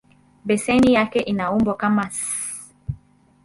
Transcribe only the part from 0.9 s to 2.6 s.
yake ina umbo kama "S".